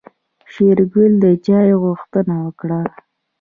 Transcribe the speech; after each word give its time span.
شېرګل 0.53 1.11
د 1.23 1.25
چاي 1.45 1.69
غوښتنه 1.81 2.35
وکړه. 2.45 2.81